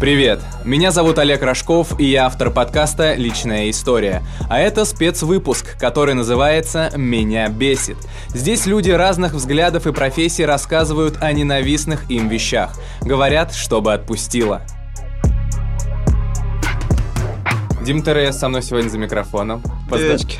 [0.00, 0.40] Привет!
[0.64, 4.22] Меня зовут Олег Рожков, и я автор подкаста «Личная история».
[4.48, 7.98] А это спецвыпуск, который называется «Меня бесит».
[8.28, 12.80] Здесь люди разных взглядов и профессий рассказывают о ненавистных им вещах.
[13.02, 14.62] Говорят, чтобы отпустило.
[17.84, 19.62] Дим ТРС со мной сегодня за микрофоном.
[19.90, 20.38] Девочки.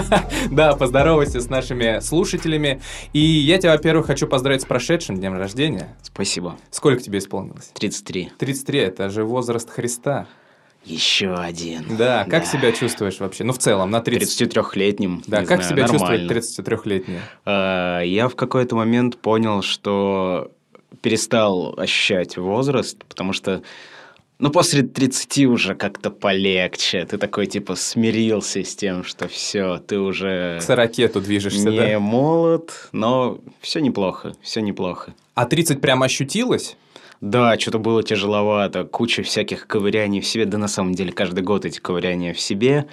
[0.50, 2.82] Да, поздоровайся с нашими слушателями.
[3.14, 5.96] И я тебя, во-первых, хочу поздравить с прошедшим днем рождения.
[6.02, 6.56] Спасибо.
[6.70, 7.70] Сколько тебе исполнилось?
[7.74, 8.32] 33.
[8.38, 10.26] 33– это же возраст Христа.
[10.84, 11.96] Еще один.
[11.96, 13.44] Да, как себя чувствуешь вообще?
[13.44, 14.42] Ну, в целом, на 30...
[14.42, 15.22] 33-летним.
[15.26, 16.28] Да, как знаю, себя нормально.
[16.28, 17.18] чувствует 33-летний?
[17.46, 20.50] А, Я в какой-то момент понял, что
[21.00, 23.62] перестал ощущать возраст, потому что
[24.42, 27.04] ну, после 30 уже как-то полегче.
[27.04, 31.76] Ты такой, типа, смирился с тем, что все, ты уже К 40 тут движешься, не
[31.76, 32.00] да?
[32.00, 35.14] молод, но все неплохо, все неплохо.
[35.36, 36.76] А 30 прям ощутилось?
[37.20, 41.64] Да, что-то было тяжеловато, куча всяких ковыряний в себе, да на самом деле каждый год
[41.64, 42.86] эти ковыряния в себе.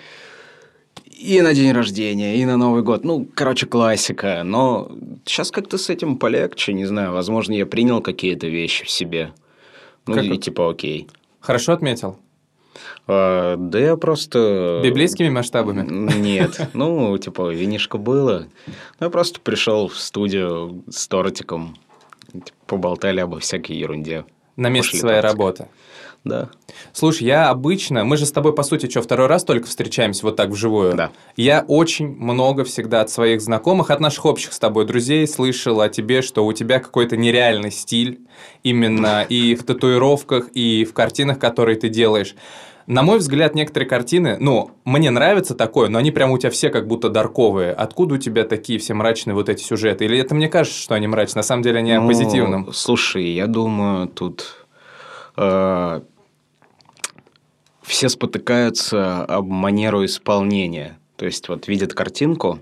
[1.08, 3.04] И на день рождения, и на Новый год.
[3.04, 4.44] Ну, короче, классика.
[4.46, 4.92] Но
[5.26, 7.12] сейчас как-то с этим полегче, не знаю.
[7.12, 9.32] Возможно, я принял какие-то вещи в себе.
[10.06, 11.08] Ну, Как и типа окей.
[11.40, 12.18] Хорошо отметил?
[13.08, 14.82] А, да я просто...
[14.84, 15.82] Библейскими масштабами?
[16.16, 16.70] Нет.
[16.74, 18.48] Ну, типа, винишко было.
[18.68, 21.78] Ну, я просто пришел в студию с тортиком.
[22.32, 24.26] Типа, Поболтали обо всякой ерунде.
[24.56, 25.68] На месте своей работы.
[26.24, 26.50] Да.
[26.92, 28.04] Слушай, я обычно...
[28.04, 30.96] Мы же с тобой, по сути, что, второй раз только встречаемся вот так вживую?
[30.96, 31.12] Да.
[31.36, 35.90] Я очень много всегда от своих знакомых, от наших общих с тобой друзей слышал о
[35.90, 38.20] тебе, что у тебя какой-то нереальный стиль
[38.64, 42.36] именно и в татуировках, и в картинах, которые ты делаешь.
[42.86, 46.70] На мой взгляд, некоторые картины, ну, мне нравится такое, но они прям у тебя все
[46.70, 47.72] как будто дарковые.
[47.72, 50.06] Откуда у тебя такие все мрачные вот эти сюжеты?
[50.06, 51.42] Или это мне кажется, что они мрачные?
[51.42, 52.74] На самом деле они о Ну, позитивном.
[52.74, 54.59] Слушай, я думаю, тут
[55.40, 56.02] э,
[57.84, 61.00] все спотыкаются об манеру исполнения.
[61.16, 62.60] То есть вот видят картинку,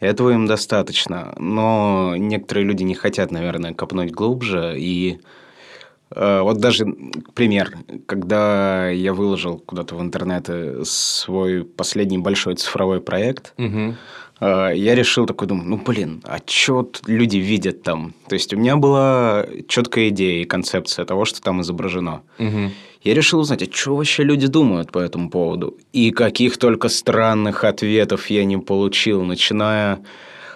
[0.00, 1.34] этого им достаточно.
[1.38, 4.74] Но некоторые люди не хотят, наверное, копнуть глубже.
[4.78, 5.18] И
[6.10, 6.86] э, вот даже
[7.34, 7.72] пример,
[8.06, 13.96] когда я выложил куда-то в интернет э, свой последний большой цифровой проект, Мгм.
[14.38, 18.14] А, я решил такой, думаю, ну, блин, а что люди видят там?
[18.28, 22.22] То есть, у меня была четкая идея и концепция того, что там изображено.
[22.38, 22.72] Мгм.
[23.02, 25.76] Я решил узнать, а что вообще люди думают по этому поводу?
[25.92, 30.00] И каких только странных ответов я не получил, начиная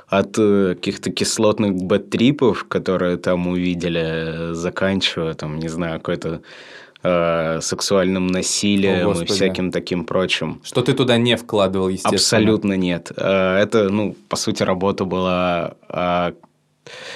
[0.08, 6.42] от э, каких-то кислотных бэт-трипов, которые там увидели, э, заканчивая, там, не знаю, какой-то
[7.02, 10.60] э, сексуальным насилием О, и всяким таким прочим.
[10.64, 12.16] Что ты туда не вкладывал, естественно.
[12.16, 13.12] Абсолютно нет.
[13.16, 16.32] Э, Это, ну, по сути, работа была о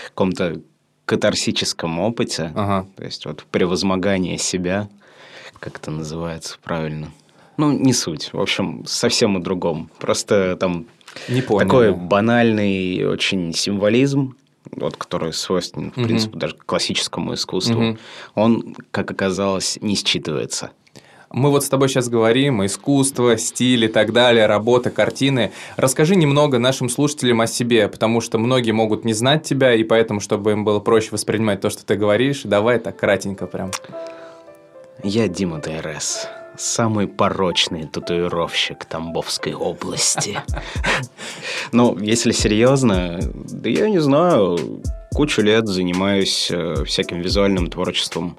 [0.08, 0.60] каком-то
[1.04, 2.52] катарсическом опыте.
[2.54, 2.86] Ага.
[2.96, 4.88] То есть вот превозмогание себя,
[5.60, 7.10] как это называется правильно.
[7.56, 8.30] Ну, не суть.
[8.32, 9.90] В общем, совсем о другом.
[9.98, 10.86] Просто там
[11.28, 11.60] Не понял.
[11.60, 14.34] такой банальный очень символизм,
[14.70, 17.96] вот, который свойственен, в принципе, даже классическому искусству,
[18.34, 20.70] он, как оказалось, не считывается.
[21.30, 25.50] Мы вот с тобой сейчас говорим искусство, стиль и так далее, работа, картины.
[25.76, 30.20] Расскажи немного нашим слушателям о себе, потому что многие могут не знать тебя, и поэтому,
[30.20, 33.72] чтобы им было проще воспринимать то, что ты говоришь, давай так кратенько прям.
[35.02, 40.40] Я Дима ТРС, самый порочный татуировщик Тамбовской области.
[41.72, 44.80] Ну, если серьезно, да я не знаю,
[45.12, 48.36] кучу лет занимаюсь э, всяким визуальным творчеством.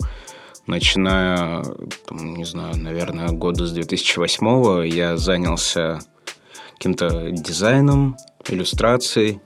[0.68, 1.64] Начиная,
[2.08, 6.00] там, не знаю, наверное, года с 2008 я занялся
[6.74, 8.16] каким-то дизайном,
[8.48, 9.42] иллюстрацией.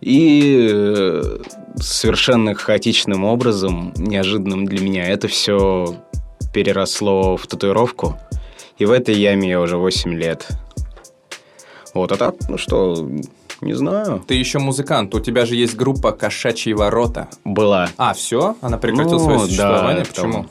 [0.00, 1.38] И э,
[1.76, 5.96] совершенно хаотичным образом, неожиданным для меня, это все
[6.52, 8.18] переросло в татуировку.
[8.78, 10.48] И в этой яме я уже 8 лет.
[11.94, 13.08] Вот, а так, ну что,
[13.60, 14.22] не знаю.
[14.26, 17.28] Ты еще музыкант, у тебя же есть группа «Кошачьи ворота».
[17.44, 17.88] Была.
[17.96, 18.56] А, все?
[18.60, 20.04] Она прекратила Ну, свое да, существование?
[20.04, 20.46] там, Почему?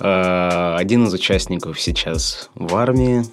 [0.00, 3.24] Э, Один из участников сейчас в армии.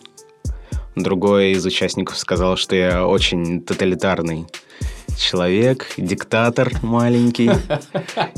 [0.95, 4.47] Другой из участников сказал, что я очень тоталитарный
[5.17, 7.51] человек, диктатор маленький.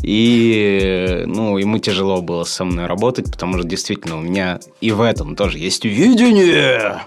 [0.04, 5.02] И, ну, ему тяжело было со мной работать, потому что действительно у меня и в
[5.02, 7.02] этом тоже есть видение.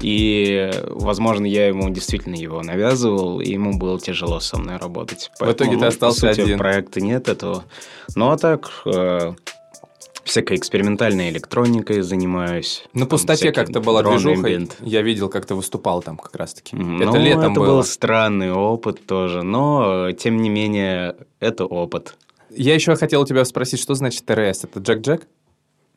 [0.00, 5.30] И, возможно, я ему действительно его навязывал, и ему было тяжело со мной работать.
[5.40, 6.58] В итоге ты ну, остался по сути, один.
[6.58, 7.64] проекта нет этого.
[8.14, 9.32] Ну, а так, э,
[10.28, 12.84] всякой экспериментальной электроникой занимаюсь.
[12.92, 14.48] На Там пустоте как-то была движуха.
[14.80, 16.76] Я видел, как ты выступал там как раз-таки.
[16.76, 17.02] Мгм.
[17.02, 17.66] Это Ну, летом это было.
[17.66, 22.16] был странный опыт тоже, но, э, тем не менее, это опыт.
[22.50, 24.64] Я еще хотел у тебя спросить, что значит ТРС?
[24.64, 25.22] Это Джек-Джек?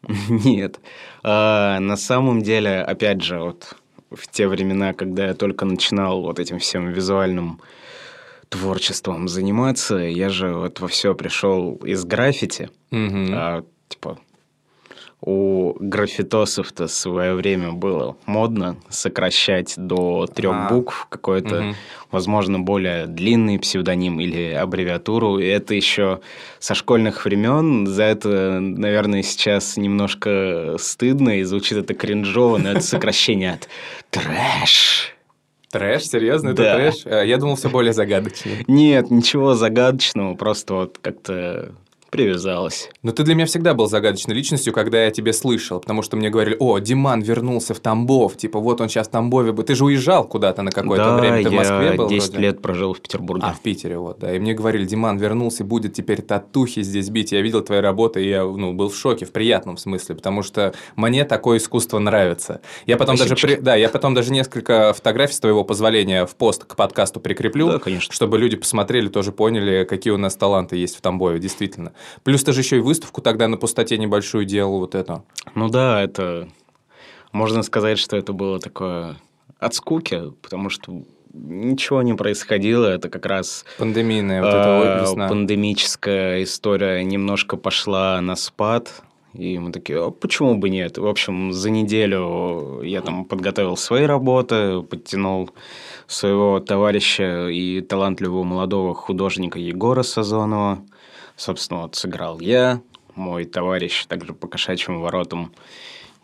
[0.30, 0.80] Нет.
[1.24, 3.76] А, на самом деле, опять же, вот
[4.10, 7.62] в те времена, когда я только начинал вот этим всем визуальным
[8.50, 12.70] творчеством заниматься, я же вот во все пришел из граффити.
[12.92, 13.32] Мгм.
[13.34, 14.18] А, типа,
[15.24, 20.70] у граффитосов-то в свое время было модно сокращать до трех А.
[20.70, 21.76] букв какой-то, Мгм.
[22.10, 25.38] возможно, более длинный псевдоним или аббревиатуру.
[25.38, 26.22] И это еще
[26.58, 27.86] со школьных времен.
[27.86, 33.70] За это, наверное, сейчас немножко стыдно и звучит это кринжово, но это сокращение от
[34.10, 35.16] трэш.
[35.70, 36.04] Трэш?
[36.08, 36.50] Серьезно?
[36.50, 37.06] Это трэш?
[37.06, 38.66] А, Я думал, все более загадочнее.
[38.68, 41.74] Нет, ничего загадочного, просто вот как-то
[42.12, 42.90] привязалось.
[43.04, 46.30] Но ты для меня всегда был загадочной личностью, когда я тебе слышал, потому что мне
[46.30, 49.64] говорили, о, Диман вернулся в Тамбов, типа вот он сейчас в Тамбове, был».
[49.64, 52.42] ты же уезжал куда-то на какое-то да, время, ты в Москве был 10 вроде?
[52.44, 53.46] лет прожил в Петербурге.
[53.48, 54.36] А, в Питере, вот, да.
[54.36, 57.32] И мне говорили, Диман вернулся, будет теперь татухи здесь бить.
[57.32, 60.74] Я видел твои работы, и я ну, был в шоке, в приятном смысле, потому что
[60.98, 62.60] мне такое искусство нравится.
[62.86, 66.66] Я потом даже, при- да, я потом даже несколько фотографий с твоего позволения в пост
[66.66, 68.14] к подкасту прикреплю, Да, конечно.
[68.14, 71.94] чтобы люди посмотрели, тоже поняли, какие у нас таланты есть в Тамбове, действительно.
[72.24, 75.24] Плюс ты же еще и выставку тогда на пустоте небольшую делал, вот это.
[75.56, 76.48] Ну да, это...
[77.32, 79.16] Можно сказать, что это было такое
[79.60, 81.04] от скуки, потому что
[81.34, 82.86] ничего не происходило.
[82.88, 85.28] Это как раз Пандемийная вот э, эта весна.
[85.30, 89.02] пандемическая история немножко пошла на спад.
[89.34, 90.98] И мы такие, а почему бы нет?
[90.98, 95.52] В общем, за неделю я там подготовил свои работы, подтянул
[96.06, 100.80] своего товарища и талантливого молодого художника Егора Сазонова.
[101.36, 102.82] Собственно, вот сыграл я,
[103.16, 105.52] мой товарищ также по кошачьим воротам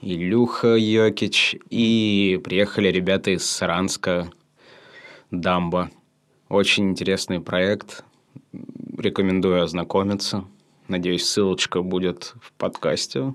[0.02, 1.56] Илюха Йокич.
[1.70, 4.30] И приехали ребята из Саранска,
[5.32, 5.90] Дамба.
[6.50, 8.04] Очень интересный проект.
[8.98, 10.46] Рекомендую ознакомиться.
[10.88, 13.34] Надеюсь, ссылочка будет в подкасте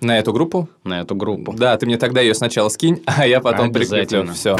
[0.00, 0.68] На эту группу?
[0.84, 1.52] на эту группу.
[1.52, 3.98] Да, ты мне тогда ее сначала скинь, а я потом прикреплю.
[3.98, 4.34] Обязательно.
[4.34, 4.56] Все.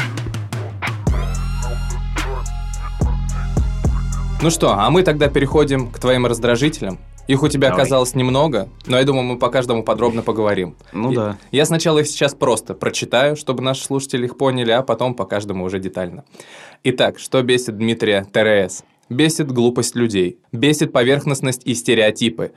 [4.39, 6.99] Ну что, а мы тогда переходим к твоим раздражителям.
[7.27, 7.81] Их у тебя Давай.
[7.81, 10.77] оказалось немного, но я думаю, мы по каждому подробно поговорим.
[10.93, 11.37] Ну И- да.
[11.51, 15.65] Я сначала их сейчас просто прочитаю, чтобы наши слушатели их поняли, а потом по каждому
[15.65, 16.23] уже детально.
[16.83, 18.83] Итак, что бесит Дмитрия ТРС?
[19.09, 22.51] Бесит глупость людей, бесит поверхностность и стереотипы.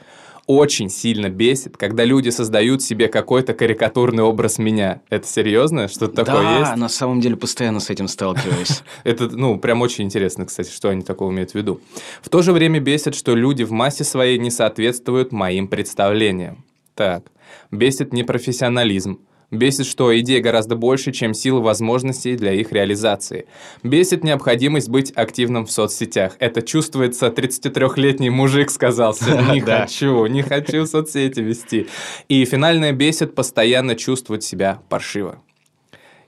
[0.50, 5.00] Очень сильно бесит, когда люди создают себе какой-то карикатурный образ меня.
[5.08, 5.86] Это серьезно?
[5.86, 6.76] Что-то такое да, есть?
[6.76, 8.82] на самом деле постоянно с этим сталкиваюсь.
[9.04, 11.80] Это, ну, прям очень интересно, кстати, что они такого имеют в виду.
[12.20, 16.64] В то же время бесит, что люди в массе своей не соответствуют моим представлениям.
[16.96, 17.30] Так,
[17.70, 19.20] бесит непрофессионализм.
[19.50, 23.46] Бесит, что идей гораздо больше, чем сил возможностей для их реализации.
[23.82, 26.36] Бесит необходимость быть активным в соцсетях.
[26.38, 29.40] Это чувствуется 33-летний мужик сказался.
[29.52, 29.82] Не Да.
[29.82, 31.88] хочу, не хочу соцсети вести.
[32.28, 35.42] И финальное бесит постоянно чувствовать себя паршиво.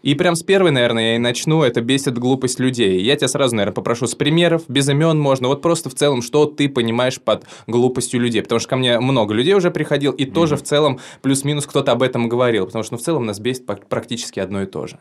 [0.02, 1.62] И прям с первой, наверное, я и начну.
[1.62, 3.00] Это бесит глупость людей.
[3.00, 5.48] Я тебя сразу, наверное, попрошу с примеров, без имен можно.
[5.48, 8.42] Вот просто в целом, что ты понимаешь под глупостью людей.
[8.42, 12.02] Потому что ко мне много людей уже приходил, и тоже в целом плюс-минус кто-то об
[12.02, 12.66] этом говорил.
[12.66, 14.98] Потому что ну, в целом нас бесит практически одно и то же.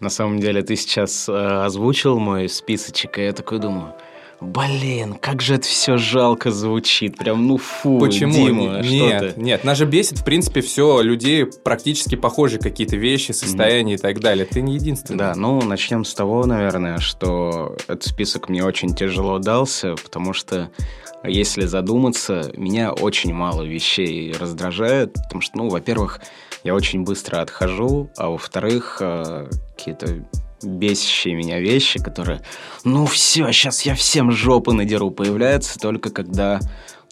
[0.00, 3.94] На самом деле, ты сейчас э, озвучил мой списочек, и я такой думаю,
[4.40, 7.16] блин, как же это все жалко звучит.
[7.16, 8.32] Прям, ну фу, Почему?
[8.32, 9.40] Дима, что нет, ты?
[9.40, 9.64] нет.
[9.64, 14.46] Нас же бесит, в принципе, все людей практически похожие какие-то вещи, состояния и так далее.
[14.46, 15.18] Ты не единственный.
[15.18, 20.70] Да, ну начнем с того, наверное, что этот список мне очень тяжело дался, потому что
[21.24, 26.20] если задуматься, меня очень мало вещей раздражает, потому что, ну, во-первых,
[26.64, 30.24] я очень быстро отхожу, а во-вторых, э, какие-то
[30.62, 32.42] бесящие меня вещи, которые,
[32.84, 36.60] ну все, сейчас я всем жопы надеру, появляются только когда,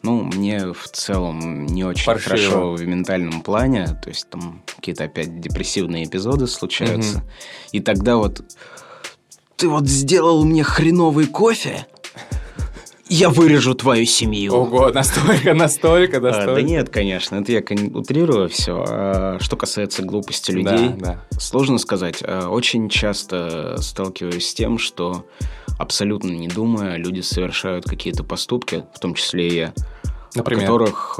[0.03, 2.29] ну, мне в целом не очень Паршиво.
[2.29, 7.23] хорошо в ментальном плане, то есть там какие-то опять депрессивные эпизоды случаются,
[7.71, 8.41] и тогда вот
[9.55, 11.85] ты вот сделал мне хреновый кофе,
[13.09, 14.53] я вырежу твою семью.
[14.53, 16.55] Ого, настолько, настолько, А, настолько.
[16.55, 17.61] да нет, конечно, это я
[17.93, 18.83] утрирую все.
[18.87, 21.39] А что касается глупости людей, Да, да.
[21.39, 22.19] сложно сказать.
[22.23, 25.25] А, Очень часто сталкиваюсь с тем, что
[25.77, 29.73] абсолютно не думая, люди совершают какие-то поступки, в том числе и я,
[30.35, 30.63] Например?
[30.63, 31.19] о которых...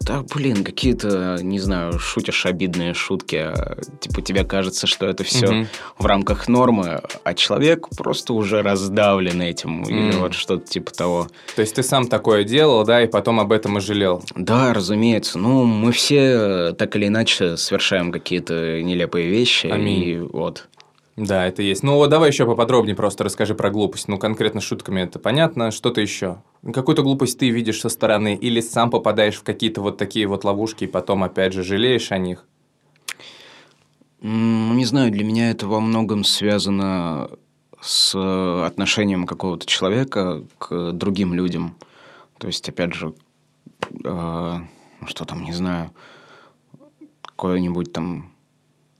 [0.00, 3.36] Да, блин, какие-то, не знаю, шутишь обидные шутки.
[3.36, 5.66] а, Типа тебе кажется, что это все Мгм.
[5.98, 10.20] в рамках нормы, а человек просто уже раздавлен этим или М.
[10.20, 11.28] вот что-то типа того.
[11.54, 14.24] То есть ты сам такое делал, да, и потом об этом и жалел.
[14.34, 15.38] Да, разумеется.
[15.38, 16.16] Ну, мы все
[16.70, 19.66] э, так или иначе совершаем какие-то нелепые вещи.
[19.66, 20.02] Аминь.
[20.02, 20.68] И вот.
[21.16, 21.82] Да, это есть.
[21.82, 24.08] Ну, вот давай еще поподробнее просто расскажи про глупость.
[24.08, 25.70] Ну, конкретно шутками это понятно.
[25.70, 26.38] Что-то еще?
[26.62, 30.84] Какую-то глупость ты видишь со стороны или сам попадаешь в какие-то вот такие вот ловушки
[30.84, 32.46] и потом, опять же, жалеешь о них?
[34.20, 37.30] М, Не знаю, для меня это во многом связано
[37.80, 41.76] с э, отношением какого-то человека к другим людям.
[42.38, 43.14] То есть, опять же,
[44.04, 44.58] э,
[45.06, 45.90] что там, не знаю,
[47.24, 48.32] какое-нибудь там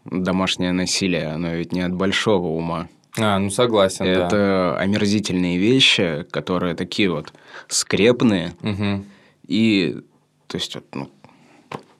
[0.06, 2.88] домашнее насилие, оно ведь не от большого ума.
[3.18, 4.26] А, ну согласен, да.
[4.26, 7.32] Это омерзительные вещи, которые такие вот
[7.68, 8.54] скрепные.
[8.62, 9.04] Мгм.
[9.46, 9.98] И,
[10.46, 11.10] то есть, вот, ну,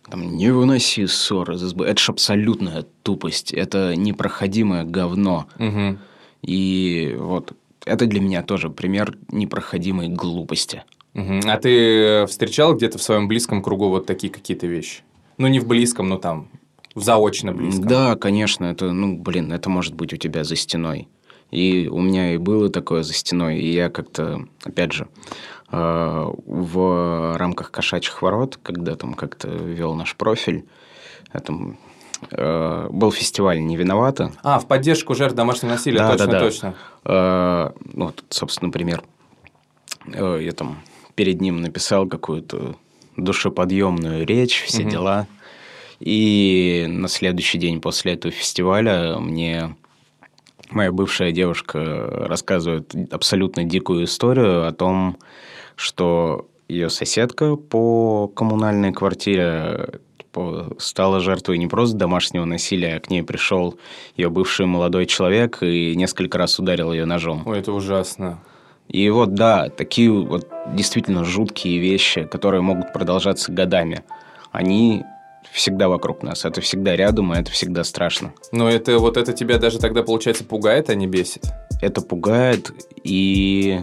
[0.09, 1.55] там, не выноси ссоры.
[1.55, 1.87] из избы».
[1.87, 3.53] Это ж абсолютная тупость.
[3.53, 5.47] Это непроходимое говно.
[5.59, 5.99] Мгм.
[6.43, 7.53] И вот
[7.85, 10.85] это для меня тоже пример непроходимой глупости.
[11.15, 11.41] Мгм.
[11.47, 15.03] А ты э, встречал где-то в своем близком кругу вот такие какие-то вещи?
[15.39, 16.49] Ну, не в близком, но там,
[17.03, 17.87] заочно близком.
[17.87, 21.09] Да, конечно, это, ну, блин, это может быть у тебя за стеной.
[21.51, 25.09] И у меня и было такое за стеной, и я как-то, опять же,
[25.73, 30.65] э, в рамках кошачьих ворот, когда там как-то вел наш профиль,
[31.33, 31.55] это,
[32.31, 34.33] э, был фестиваль «Не виновата».
[34.43, 36.41] А, в поддержку жертв домашнего насилия, Да, точно, да, да.
[36.41, 36.75] точно.
[37.05, 39.03] Э, ну, вот, собственно, пример.
[40.07, 40.79] Я там
[41.15, 42.77] перед ним написал какую-то
[43.17, 44.91] душеподъемную речь, все Мгм.
[44.91, 45.27] дела.
[46.01, 49.77] И на следующий день после этого фестиваля мне
[50.71, 55.19] моя бывшая девушка рассказывает абсолютно дикую историю о том,
[55.77, 63.11] что ее соседка по коммунальной квартире типа, стала жертвой не просто домашнего насилия, а к
[63.11, 63.79] ней пришел
[64.17, 67.43] ее бывший молодой человек и несколько раз ударил ее ножом.
[67.47, 68.39] Ой, это ужасно.
[68.89, 74.03] И вот, да, такие вот действительно жуткие вещи, которые могут продолжаться годами,
[74.51, 75.05] они
[75.53, 78.33] всегда вокруг нас, это всегда рядом, и это всегда страшно.
[78.53, 81.45] Но это вот это тебя даже тогда, получается, пугает, а не бесит?
[81.81, 83.81] Это пугает и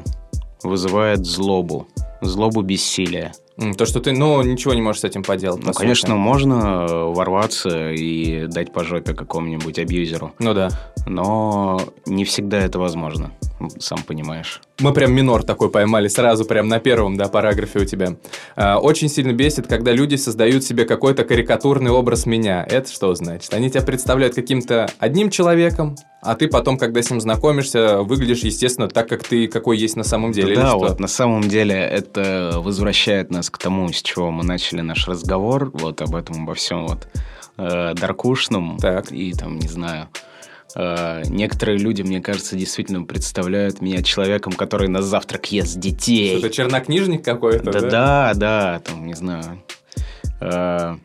[0.63, 1.88] вызывает злобу,
[2.21, 3.33] злобу бессилия.
[3.77, 5.59] То, что ты, ну, ничего не можешь с этим поделать.
[5.61, 5.81] Ну, по сути.
[5.81, 10.69] конечно, можно э, ворваться и дать по жопе какому-нибудь абьюзеру, Ну да.
[11.07, 13.31] но не всегда это возможно,
[13.79, 14.61] сам понимаешь.
[14.79, 18.15] Мы прям минор такой поймали сразу, прям на первом, да, параграфе у тебя.
[18.55, 22.63] А, очень сильно бесит, когда люди создают себе какой-то карикатурный образ меня.
[22.69, 23.51] Это что значит?
[23.55, 28.88] Они тебя представляют каким-то одним человеком, а ты потом, когда с ним знакомишься, выглядишь, естественно,
[28.88, 30.55] так, как ты какой есть на самом деле.
[30.55, 35.07] да, вот на самом деле это возвращает нас к тому, с чего мы начали наш
[35.07, 37.07] разговор, вот об этом, обо всем вот
[37.57, 39.12] э, даркушном Так.
[39.12, 40.09] и там, не знаю,
[40.75, 46.38] э, некоторые люди, мне кажется, действительно представляют меня человеком, который на завтрак ест детей.
[46.38, 47.89] Что-то чернокнижник какой-то, Да, да?
[47.89, 49.62] да, да, там, не знаю,
[50.41, 50.95] э,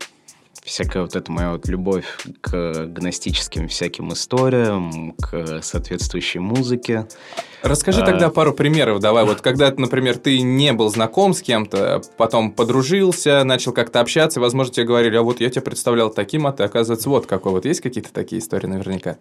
[0.64, 2.06] всякая вот эта моя вот любовь
[2.40, 7.06] к гностическим всяким историям, к соответствующей музыке.
[7.62, 8.06] Расскажи А.
[8.06, 9.24] тогда пару примеров давай.
[9.24, 14.72] Вот когда, например, ты не был знаком с кем-то, потом подружился, начал как-то общаться, возможно,
[14.74, 17.52] тебе говорили, а вот я тебя представлял таким, а ты, оказывается, вот какой.
[17.52, 19.16] Вот есть какие-то такие истории наверняка?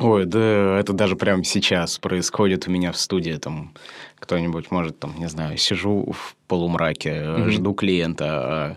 [0.00, 3.32] Ой, да это даже прямо сейчас происходит у меня в студии.
[3.32, 3.74] Там
[4.18, 7.50] кто-нибудь может, там, не знаю, сижу в полумраке, Мгм.
[7.50, 8.76] жду клиента, а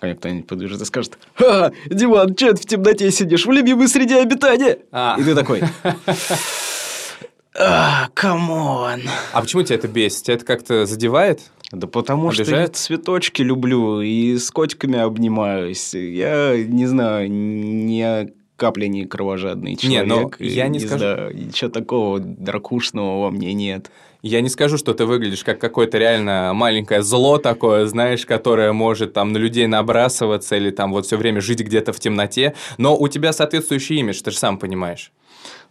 [0.00, 3.46] ко мне кто-нибудь подбежит и скажет, «Ха, Диман, че ты в темноте сидишь?
[3.46, 5.16] В любимой среде обитания!» А.
[5.18, 5.62] И ты такой,
[7.58, 9.02] «А, come on!»
[9.32, 10.24] А почему тебя это бесит?
[10.24, 11.40] Тебя это как-то задевает?
[11.72, 12.68] Да потому что Обижает?
[12.68, 15.92] я цветочки люблю и с котиками обнимаюсь.
[15.92, 18.00] Я, не знаю, ни
[18.58, 20.36] капли не кровожадный Не, но человек.
[20.40, 23.90] и я не скажу- знаю, ничего такого дракушного во мне нет.
[24.20, 29.12] Я не скажу, что ты выглядишь как какое-то реально маленькое зло такое, знаешь, которое может
[29.12, 33.06] там на людей набрасываться или там вот все время жить где-то в темноте, но у
[33.06, 35.12] тебя соответствующий имидж, ты же сам понимаешь.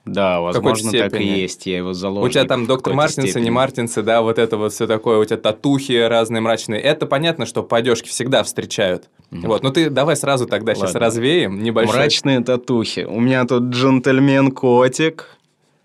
[0.07, 1.65] Да, возможно, так и есть.
[1.65, 2.29] Я его заложник.
[2.29, 3.45] у тебя там доктор степени.
[3.45, 6.81] не Мартинсы, да, вот это вот все такое, у тебя татухи разные мрачные.
[6.81, 9.09] Это понятно, что по одежке всегда встречают.
[9.31, 10.99] Вот, ну ты давай сразу тогда сейчас Ладно.
[11.01, 11.95] развеем небольшой.
[11.95, 13.01] Мрачные татухи.
[13.01, 15.37] У меня тут джентльмен-котик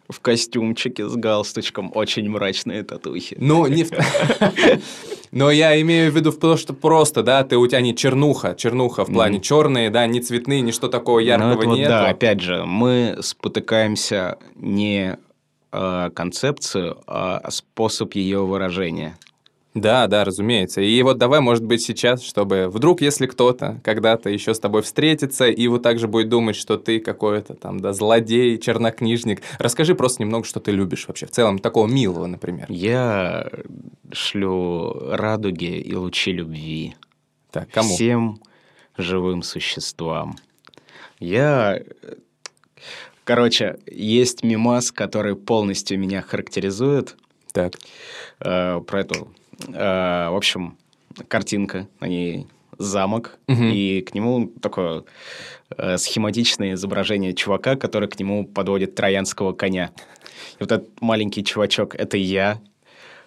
[0.09, 1.91] в костюмчике с галстучком.
[1.95, 3.37] Очень мрачные татухи.
[3.41, 3.87] Ну, не...
[5.33, 8.55] Но я имею в виду в то, что просто, да, ты у тебя не чернуха,
[8.55, 9.43] чернуха в плане Мгм.
[9.43, 11.89] черные, да, не цветные, ничто такого Ну, яркого это вот нет.
[11.89, 15.17] да, опять же, мы спотыкаемся не
[15.73, 19.17] э, концепцию, а способ ее выражения.
[19.75, 20.83] Да, да, разумеется.
[20.83, 25.47] И вот давай, может быть, сейчас, чтобы вдруг, если кто-то когда-то еще с тобой встретится
[25.49, 30.23] и вот так же будет думать, что ты какой-то там, да, злодей, чернокнижник, расскажи просто
[30.23, 32.67] немного, что ты любишь вообще, в целом, такого милого, например.
[32.69, 33.51] Я
[34.13, 36.95] шлю радуги и лучи любви
[37.51, 37.95] Так, кому?
[37.95, 38.41] всем
[38.99, 40.37] живым существам.
[41.19, 41.81] Я
[43.25, 47.17] Короче, есть мимас, который полностью меня характеризует.
[47.53, 47.75] Так.
[48.41, 49.33] Э, про эту...
[49.67, 50.77] э, в общем,
[51.29, 52.47] картинка, на ней
[52.79, 53.71] замок, Мгм.
[53.73, 55.05] и к нему такое
[55.77, 59.91] э, схематичное изображение чувака, который к нему подводит троянского коня.
[60.59, 62.61] И вот этот маленький чувачок— это я.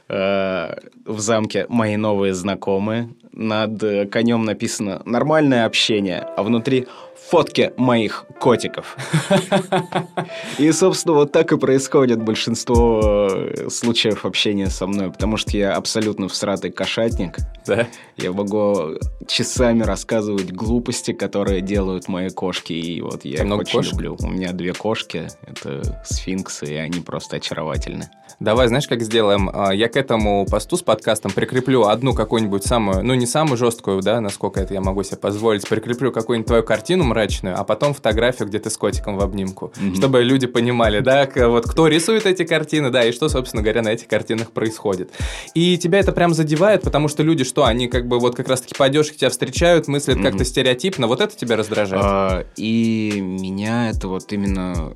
[0.10, 0.76] Э,
[1.06, 3.10] в замке мои новые знакомые.
[3.36, 6.88] Над э, конем написано «Нормальное общение», а внутри
[7.30, 8.96] фотки моих котиков.
[10.60, 15.74] И, собственно, вот так и происходит большинство э, случаев общения со мной, потому что я
[15.76, 17.38] абсолютно всратый кошатник.
[17.66, 17.88] Да.
[18.18, 23.72] Я могу часами рассказывать глупости, которые делают мои кошки, и вот я Там их очень
[23.80, 23.94] кошек?
[23.94, 24.18] люблю.
[24.20, 28.10] У меня две кошки, это сфинксы, и они просто очаровательны.
[28.40, 29.50] Давай, знаешь, как сделаем?
[29.54, 34.02] А, Я к этому посту с подкастом прикреплю одну какую-нибудь самую, ну, не самую жесткую,
[34.02, 38.48] да, насколько это я могу себе позволить, прикреплю какую-нибудь твою картину мрачную, а потом фотографию,
[38.48, 39.96] где ты с котиком в обнимку, Мгм.
[39.96, 43.90] чтобы люди понимали, да, вот кто рисует эти картины, да, и что, собственно говоря, на
[43.90, 45.12] этих картинах происходит.
[45.54, 48.76] И тебя это прям задевает, потому что люди что, они как бы вот как раз-таки
[48.76, 50.26] по одежке тебя встречают, мыслят Мгм.
[50.26, 52.04] как-то стереотипно, вот это тебя раздражает?
[52.06, 54.96] А, и меня это вот именно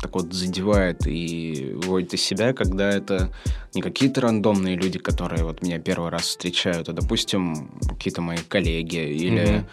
[0.00, 3.32] так вот задевает и выводит из себя, когда это
[3.74, 8.96] не какие-то рандомные люди, которые вот меня первый раз встречают, а, допустим, какие-то мои коллеги
[8.96, 9.66] или Мгм.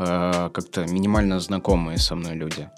[0.00, 2.68] э, как-то минимально знакомые со мной люди.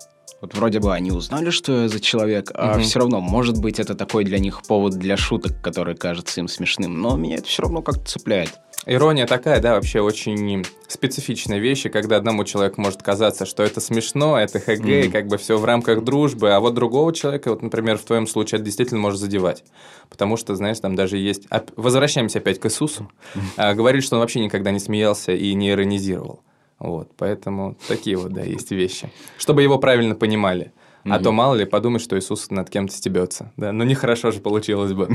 [0.41, 2.83] Вот вроде бы они узнали, что я за человек, а Мгм.
[2.83, 6.99] все равно, может быть, это такой для них повод для шуток, который кажется им смешным,
[7.01, 8.59] но меня это все равно как-то цепляет.
[8.87, 13.79] Ирония такая, да, вообще очень специфичная вещь, и когда одному человеку может казаться, что это
[13.83, 15.13] смешно, это ХГ, и Мгм.
[15.13, 18.57] как бы все в рамках дружбы, а вот другого человека, вот, например, в твоем случае,
[18.57, 19.63] это действительно может задевать.
[20.09, 21.43] Потому что, знаешь, там даже есть...
[21.77, 23.11] Возвращаемся опять к Иисусу.
[23.59, 26.41] А, Говорит, что он вообще никогда не смеялся и не иронизировал.
[26.81, 29.13] Вот, поэтому такие вот, да, есть вещи.
[29.37, 30.73] Чтобы его правильно понимали.
[31.05, 33.53] А то мало ли подумать, что Иисус над кем-то стебется.
[33.57, 35.09] Да, ну нехорошо же получилось бы.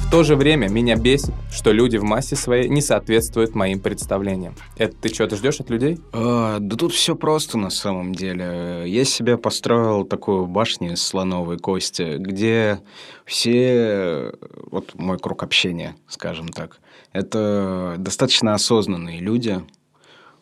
[0.00, 4.54] В то же время меня бесит, что люди в массе своей не соответствуют моим представлениям.
[4.76, 6.00] Это ты что-то ждешь от людей?
[6.12, 8.84] А, да тут все просто на самом деле.
[8.86, 12.80] Я себе построил такую башню из слоновой кости, где
[13.24, 14.34] все,
[14.70, 16.78] вот мой круг общения, скажем так,
[17.12, 19.60] это достаточно осознанные люди,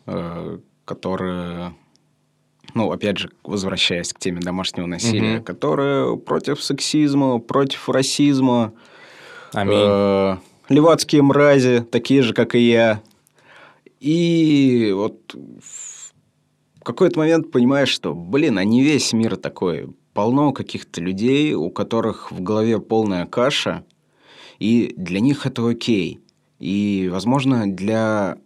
[0.06, 1.74] э, которые,
[2.74, 5.44] ну, опять же, возвращаясь к теме домашнего насилия, Мгм.
[5.44, 8.72] которые против сексизма, против расизма,
[9.52, 9.78] Аминь.
[9.80, 10.36] Э,
[10.68, 13.02] Левацкие мрази, такие же, как и я.
[13.98, 19.88] И вот в какой-то момент понимаешь, что, блин, а не весь мир такой.
[20.14, 23.84] Полно каких-то людей, у которых в голове полная каша,
[24.60, 26.20] и для них это окей.
[26.60, 28.36] И, возможно, для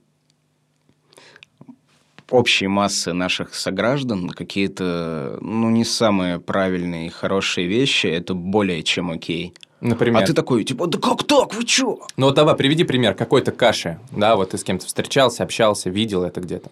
[2.30, 9.10] общей массы наших сограждан какие-то, ну, не самые правильные и хорошие вещи, это более чем
[9.10, 9.52] окей.
[9.80, 10.22] Например.
[10.22, 11.98] А ты такой, типа, да как так, вы чё?
[12.16, 13.98] Ну вот давай, приведи пример какой-то каши.
[14.12, 16.70] Да, вот ты с кем-то встречался, общался, видел это где-то.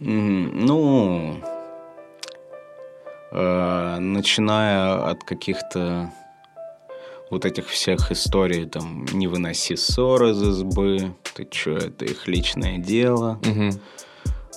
[0.00, 1.36] М, Ну,
[3.30, 6.10] э, начиная от каких-то
[7.30, 12.78] вот этих всех историй, там, не выноси ссор из избы, ты чё, это их личное
[12.78, 13.70] дело, Мгм.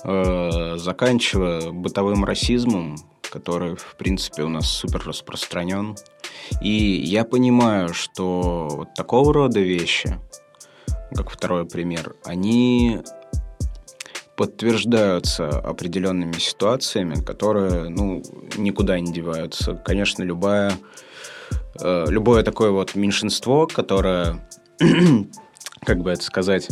[0.04, 2.96] э, заканчивая бытовым расизмом,
[3.30, 5.96] который, в принципе, у нас супер распространен.
[6.60, 6.70] И
[7.04, 10.18] я понимаю, что вот такого рода вещи,
[11.14, 13.00] как второй пример, они
[14.36, 18.22] подтверждаются определенными ситуациями, которые, ну,
[18.56, 19.74] никуда не деваются.
[19.74, 20.72] Конечно, любая,
[21.80, 24.46] э, любое такое вот меньшинство, которое,
[25.84, 26.68] как бы это сказать,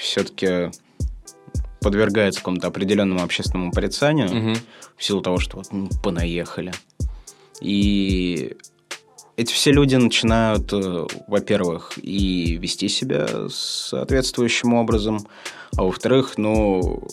[0.00, 0.70] все-таки
[1.80, 4.56] подвергается какому-то определенному общественному порицанию Мгм.
[4.96, 6.72] в силу того, что вот ну, понаехали.
[7.60, 8.56] И
[9.38, 15.20] эти все люди начинают, э, во-первых, и вести себя соответствующим образом,
[15.76, 17.06] а во-вторых, ну,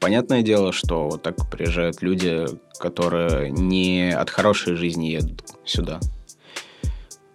[0.00, 2.46] понятное дело, что вот так приезжают люди,
[2.78, 6.00] которые не от хорошей жизни едут сюда.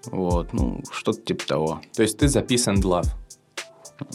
[0.05, 1.81] Вот, ну, что-то типа того.
[1.95, 3.09] То есть ты записан love.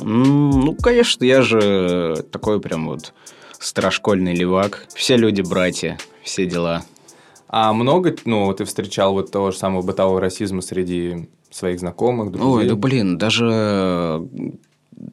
[0.01, 3.15] Ну, конечно, я же такой прям вот
[3.61, 4.89] старошкольный левак.
[4.93, 6.85] Все люди братья, все дела.
[7.49, 12.65] А много, ну, ты встречал вот того же самого бытового расизма среди своих знакомых, друзей?
[12.65, 14.27] Ой, да блин, даже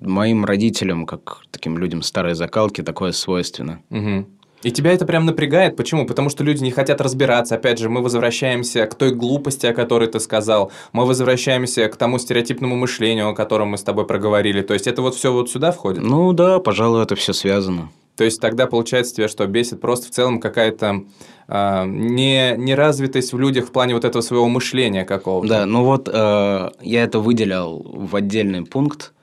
[0.02, 3.82] моим родителям, как таким людям старой закалки, такое свойственно.
[3.90, 4.28] Мгм.
[4.64, 5.76] И тебя это прям напрягает?
[5.76, 6.06] Почему?
[6.06, 7.56] Потому что люди не хотят разбираться.
[7.56, 10.72] Опять же, мы возвращаемся к той глупости, о которой ты сказал.
[10.94, 14.62] Мы возвращаемся к тому стереотипному мышлению, о котором мы с тобой проговорили.
[14.62, 16.02] То есть это вот все вот сюда входит?
[16.02, 17.90] Ну да, пожалуй, это все связано.
[18.16, 21.04] То есть тогда получается тебя, что бесит просто в целом какая-то
[21.48, 25.48] э, не, неразвитость в людях в плане вот этого своего мышления какого-то.
[25.48, 29.14] Да, ну вот э, я это выделял в отдельный пункт,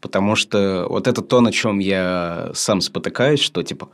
[0.00, 3.88] потому что вот это то, на чем я сам спотыкаюсь, что типа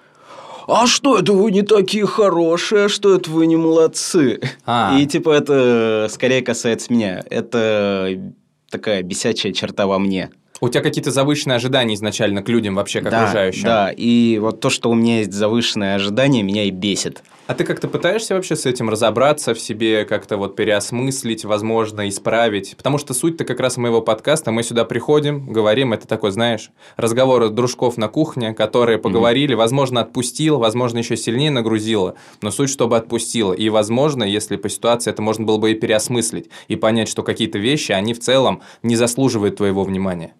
[0.66, 4.40] а что это вы не такие хорошие, а что это вы не молодцы?
[4.64, 4.96] А.
[4.98, 7.22] И типа это скорее касается меня.
[7.28, 8.32] Это
[8.70, 10.30] такая бесячая черта во мне.
[10.64, 13.64] У тебя какие-то завышенные ожидания изначально к людям вообще, к да, окружающим.
[13.64, 17.22] Да, и вот то, что у меня есть завышенные ожидания, меня и бесит.
[17.46, 22.74] А ты как-то пытаешься вообще с этим разобраться в себе, как-то вот переосмыслить, возможно, исправить?
[22.79, 27.50] Потому что суть-то как раз моего подкаста, мы сюда приходим, говорим, это такой, знаешь, разговор
[27.50, 29.59] дружков на кухне, которые поговорили, mm-hmm.
[29.59, 33.53] возможно, отпустил, возможно, еще сильнее нагрузило, но суть, чтобы отпустило.
[33.53, 37.59] И, возможно, если по ситуации это можно было бы и переосмыслить, и понять, что какие-то
[37.59, 40.33] вещи, они в целом не заслуживают твоего внимания.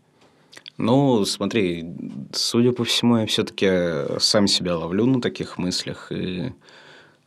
[0.77, 1.87] Ну, смотри,
[2.33, 6.53] судя по всему, я все-таки сам себя ловлю на таких мыслях и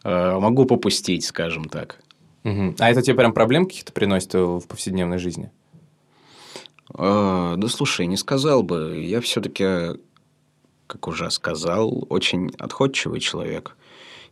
[0.03, 1.99] э, могу попустить, скажем так.
[2.43, 2.75] Угу.
[2.79, 5.49] А это тебе прям проблем каких-то приносит в повседневной жизни?
[6.93, 9.01] Э, да слушай, не сказал бы.
[9.01, 9.99] Я все-таки,
[10.87, 13.77] как уже сказал, очень отходчивый человек.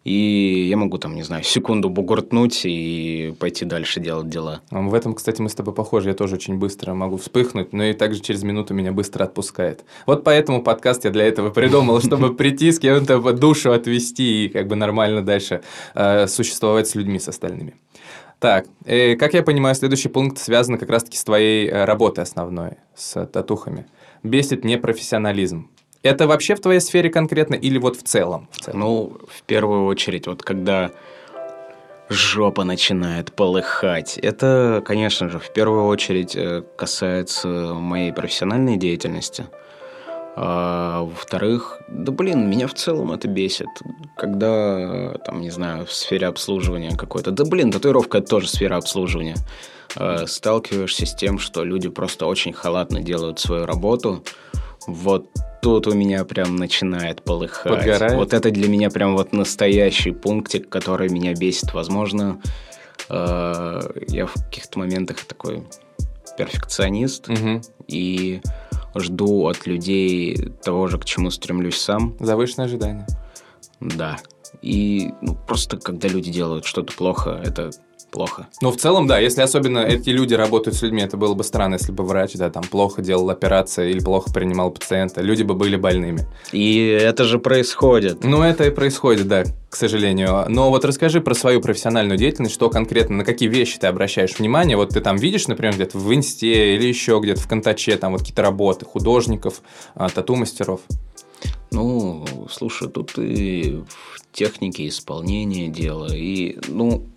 [0.05, 4.61] И я могу там, не знаю, секунду бугуртнуть и пойти дальше делать дела.
[4.69, 6.09] В этом, кстати, мы с тобой похожи.
[6.09, 9.83] Я тоже очень быстро могу вспыхнуть, но и также через минуту меня быстро отпускает.
[10.05, 14.67] Вот поэтому подкаст я для этого придумал, чтобы прийти с кем-то душу отвести и как
[14.67, 15.63] бы нормально дальше
[15.95, 17.73] э, существовать с людьми, с остальными.
[18.39, 22.73] Так, э, как я понимаю, следующий пункт связан как раз-таки с твоей э, работой основной,
[22.93, 23.87] с татухами.
[24.21, 25.71] Бесит непрофессионализм.
[26.05, 28.47] Это вообще в твоей сфере конкретно или вот в целом?
[28.51, 28.79] В целом?
[28.79, 30.91] Ну, в первую очередь, вот когда
[32.09, 34.19] жопа начинает полыхать.
[34.19, 39.47] Это, конечно же, в первую очередь э, касается моей профессиональной деятельности.
[40.35, 43.69] А, во-вторых, да блин, меня в целом это бесит.
[44.15, 47.31] Когда, там, не знаю, в сфере обслуживания какой-то...
[47.31, 49.37] Да блин, татуировка– это тоже сфера обслуживания.
[49.95, 54.23] А, сталкиваешься с тем, что люди просто очень халатно делают свою работу.
[54.87, 55.29] Вот
[55.61, 57.73] тут у меня прям начинает полыхать.
[57.73, 58.13] Подгорает.
[58.13, 61.73] Вот это для меня прям вот настоящий пунктик, который меня бесит.
[61.73, 62.41] Возможно,
[63.09, 65.63] э, я в каких-то моментах такой
[66.37, 67.61] перфекционист угу.
[67.87, 68.41] и
[68.95, 72.15] жду от людей того же, к чему стремлюсь сам.
[72.19, 73.07] Завышенное ожидание.
[73.79, 74.17] Да.
[74.61, 77.71] И ну, просто когда люди делают что-то плохо, это
[78.15, 78.47] плохо.
[78.61, 81.75] Ну, в целом, да, если особенно эти люди работают с людьми, это было бы странно,
[81.75, 85.75] если бы врач, да, там, плохо делал операции или плохо принимал пациента, люди бы были
[85.75, 86.25] больными.
[86.53, 88.23] И это же происходит.
[88.23, 90.45] Ну, это и происходит, да, к сожалению.
[90.47, 94.77] Но вот расскажи про свою профессиональную деятельность, что конкретно, на какие вещи ты обращаешь внимание.
[94.77, 98.21] Вот ты там видишь, например, где-то в Инсте или еще где-то в Контаче, там вот
[98.21, 99.61] какие-то работы художников,
[99.93, 100.79] а, тату-мастеров.
[101.71, 107.07] Ну, слушай, тут и в технике исполнения дела, и, ну,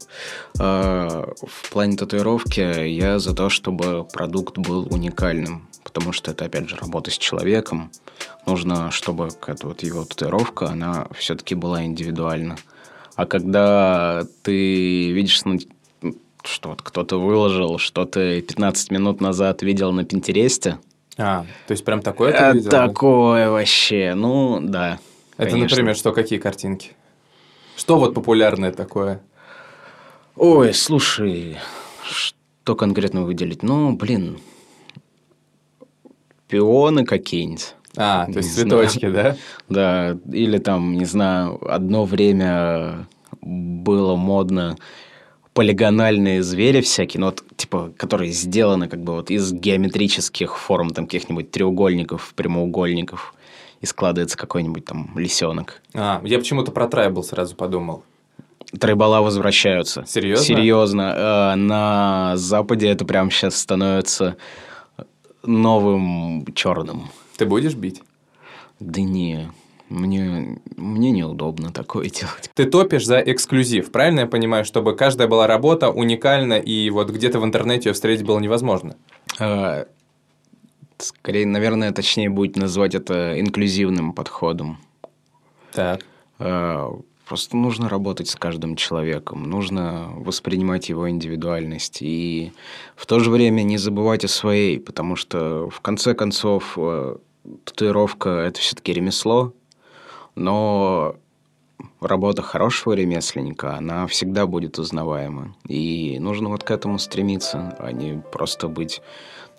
[0.54, 6.76] в плане татуировки я за то, чтобы продукт был уникальным, потому что это, опять же,
[6.76, 7.90] работа с человеком.
[8.46, 12.56] Нужно, чтобы эта вот его татуировка, она все-таки была индивидуальна.
[13.16, 15.58] А когда ты видишь, ну,
[16.44, 20.78] что вот кто-то выложил, что ты 15 минут назад видел на Пинтересте,
[21.20, 22.70] а, то есть прям такое ты э, видел?
[22.70, 25.00] Такое вообще, ну да.
[25.36, 25.76] Это, конечно.
[25.76, 26.92] например, что, какие картинки?
[27.76, 29.20] Что вот популярное такое?
[30.38, 31.56] Ой, слушай,
[32.04, 33.64] что конкретно выделить?
[33.64, 34.38] Ну, блин,
[36.46, 37.74] пионы какие-нибудь.
[37.96, 39.36] А, то есть цветочки, да?
[39.68, 43.08] Да, или там, не знаю, одно время
[43.42, 44.76] было модно
[45.54, 51.06] полигональные звери всякие, ну вот, типа, которые сделаны как бы вот из геометрических форм, там,
[51.06, 53.34] каких-нибудь треугольников, прямоугольников,
[53.80, 55.82] и складывается какой-нибудь там лисенок.
[55.94, 58.04] А, я почему-то про трайбл сразу подумал.
[58.78, 60.04] Трайбала возвращаются.
[60.06, 60.44] Серьезно?
[60.44, 61.14] Серьезно.
[61.16, 64.36] Э, на Западе это прямо сейчас становится
[65.42, 67.08] новым черным.
[67.36, 68.02] Ты будешь бить?
[68.80, 69.50] Да не,
[69.88, 72.50] мне, мне неудобно такое делать.
[72.54, 77.40] Ты топишь за эксклюзив, правильно я понимаю, чтобы каждая была работа уникальна, и вот где-то
[77.40, 78.96] в интернете ее встретить было невозможно?
[79.38, 79.86] А,
[80.98, 84.78] скорее, наверное, точнее будет назвать это инклюзивным подходом.
[85.72, 86.04] Так.
[86.38, 92.52] А, просто нужно работать с каждым человеком, нужно воспринимать его индивидуальность и
[92.96, 97.16] в то же время не забывать о своей, потому что в конце концов э,
[97.64, 99.52] татуировка– это все-таки ремесло,
[100.34, 101.16] но
[102.00, 105.54] работа хорошего ремесленника, она всегда будет узнаваема.
[105.66, 109.02] И нужно вот к этому стремиться, а не просто быть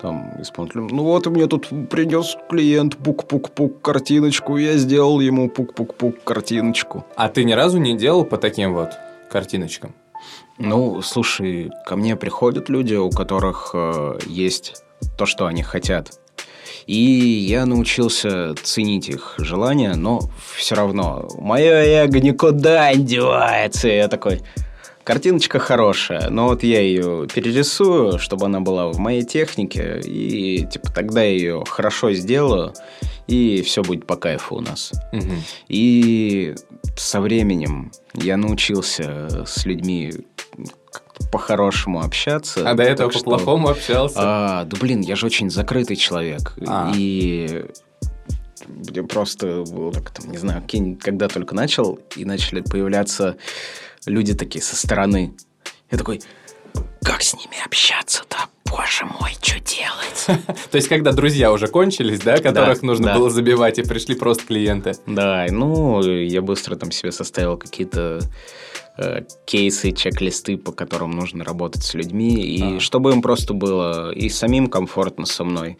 [0.01, 0.87] там исполнителем.
[0.87, 7.05] Ну вот, мне тут принес клиент пук-пук-пук картиночку, я сделал ему пук-пук-пук картиночку.
[7.15, 8.91] А ты ни разу не делал по таким вот
[9.29, 9.93] картиночкам?
[10.57, 14.83] Ну, слушай, ко мне приходят люди, у которых э, есть
[15.17, 16.19] то, что они хотят.
[16.85, 20.21] И я научился ценить их желания, но
[20.55, 23.87] все равно мое эго никуда не девается.
[23.87, 24.41] Я такой,
[25.09, 30.91] картиночка хорошая, но вот я ее перерисую, чтобы она была в моей технике, и типа
[30.93, 32.75] тогда я ее хорошо сделаю,
[33.25, 34.91] и все будет по кайфу у нас.
[35.11, 35.33] Угу.
[35.67, 36.53] И
[36.95, 40.13] со временем я научился с людьми
[41.31, 42.69] по-хорошему общаться.
[42.69, 44.15] А до этого по-плохому общался?
[44.19, 46.53] А, да блин, я же очень закрытый человек.
[46.67, 46.91] А.
[46.95, 47.65] И
[49.09, 50.63] просто так, там, не знаю,
[51.01, 53.37] когда только начал, и начали появляться
[54.05, 55.33] люди такие со стороны.
[55.91, 56.21] Я такой,
[57.01, 58.37] как с ними общаться-то?
[58.65, 60.45] Боже мой, что делать?
[60.71, 64.93] То есть, когда друзья уже кончились, да, которых нужно было забивать, и пришли просто клиенты?
[65.07, 68.19] Да, ну, я быстро там себе составил какие-то
[69.01, 72.79] Э, кейсы, чек-листы, по которым нужно работать с людьми, и а.
[72.81, 75.77] чтобы им просто было и самим комфортно со мной,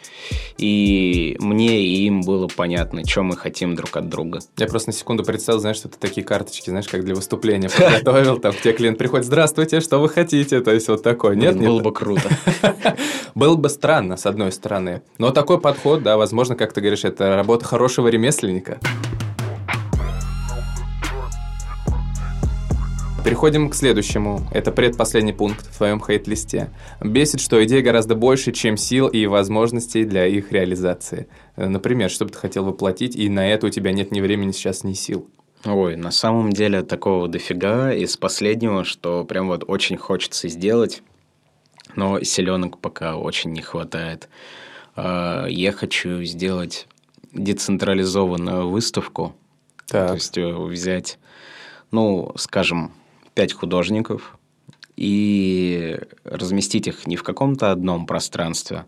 [0.58, 4.40] и мне и им было понятно, что мы хотим друг от друга.
[4.58, 8.40] Я просто на секунду представил, знаешь, что ты такие карточки, знаешь, как для выступления подготовил,
[8.40, 11.58] там тебе клиент приходит, здравствуйте, что вы хотите, то есть вот такой, нет?
[11.58, 12.30] Было бы круто.
[13.36, 17.36] Было бы странно, с одной стороны, но такой подход, да, возможно, как ты говоришь, это
[17.36, 18.80] работа хорошего ремесленника.
[23.30, 24.42] Переходим к следующему.
[24.52, 26.72] Это предпоследний пункт в твоем хейт-листе.
[27.00, 31.28] Бесит, что идей гораздо больше, чем сил и возможностей для их реализации.
[31.56, 34.84] Например, что бы ты хотел воплотить, и на это у тебя нет ни времени сейчас,
[34.84, 35.30] ни сил.
[35.64, 37.94] Ой, на самом деле такого дофига.
[37.94, 41.04] Из последнего, что прям вот очень хочется сделать,
[41.96, 44.28] но селенок пока очень не хватает.
[44.96, 46.88] А, я хочу сделать
[47.32, 49.36] децентрализованную выставку.
[49.86, 50.08] Так.
[50.08, 51.20] То есть э, взять,
[51.92, 52.92] ну, скажем,
[53.40, 54.38] пять художников
[54.98, 58.86] и разместить их не в каком-то одном пространстве,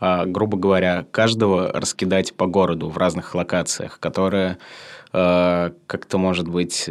[0.00, 4.58] а, грубо говоря, каждого раскидать по городу в разных локациях, которые
[5.12, 6.90] э, как-то, может быть,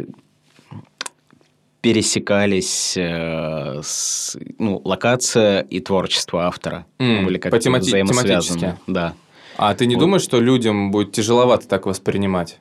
[1.82, 8.78] пересекались э, с, ну, локация и творчество автора mm, были как-то темати- взаимосвязаны.
[8.86, 9.12] Да.
[9.58, 10.00] А ты не вот.
[10.00, 12.58] думаешь, что людям будет тяжеловато так воспринимать?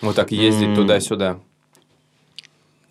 [0.00, 0.74] Вот так ездить mm.
[0.74, 1.38] туда-сюда?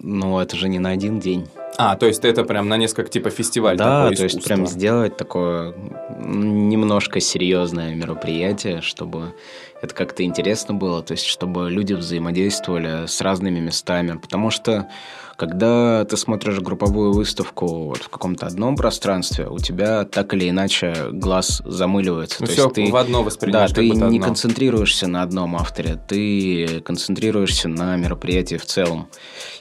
[0.07, 1.47] Ну, это же не на один день.
[1.77, 5.73] А, то есть это прям на несколько типа фестиваль Да, то есть прям сделать такое
[6.19, 9.33] немножко серьезное мероприятие, чтобы
[9.81, 14.87] это как-то интересно было, то есть чтобы люди взаимодействовали с разными местами, потому что
[15.35, 21.09] когда ты смотришь групповую выставку вот в каком-то одном пространстве, у тебя так или иначе
[21.11, 22.37] глаз замыливается.
[22.39, 23.71] Ну, То все есть ты, в одно воспринимаешь.
[23.71, 24.21] Да, ты не одно.
[24.21, 29.09] концентрируешься на одном авторе, ты концентрируешься на мероприятии в целом.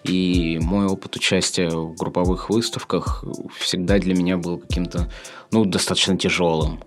[0.05, 3.25] И мой опыт участия в групповых выставках
[3.59, 5.11] всегда для меня был каким-то,
[5.51, 6.81] ну, достаточно тяжелым.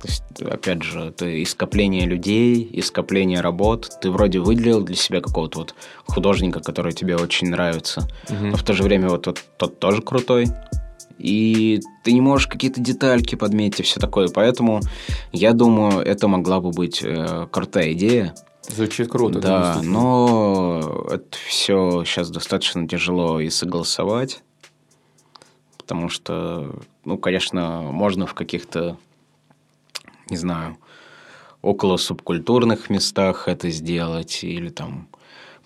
[0.00, 3.90] То есть, опять же, это и скопление людей, и скопление работ.
[4.00, 5.74] Ты вроде выделил для себя какого-то вот
[6.06, 8.46] художника, который тебе очень нравится, угу.
[8.46, 10.46] но в то же время вот тот, тот тоже крутой.
[11.18, 14.28] И ты не можешь какие-то детальки подметить и все такое.
[14.28, 14.80] Поэтому
[15.32, 18.34] я думаю, это могла бы быть э, крутая идея.
[18.66, 19.38] Звучит круто.
[19.38, 24.42] Да, но это все сейчас достаточно тяжело и согласовать.
[25.76, 28.96] Потому что, ну, конечно, можно в каких-то
[30.30, 30.76] не знаю,
[31.62, 35.08] около субкультурных местах это сделать, или там,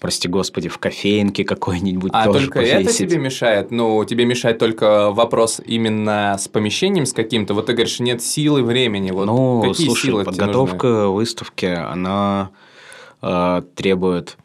[0.00, 3.00] прости господи, в кофейнке какой-нибудь а тоже только повесить.
[3.00, 3.70] это тебе мешает?
[3.70, 7.54] Ну, тебе мешает только вопрос именно с помещением с каким-то?
[7.54, 9.10] Вот ты говоришь, нет силы, времени.
[9.10, 12.50] Вот ну, какие слушай, силы подготовка выставки, она
[13.22, 14.36] э, требует